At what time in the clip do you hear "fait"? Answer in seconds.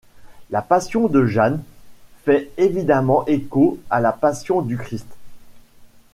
2.25-2.49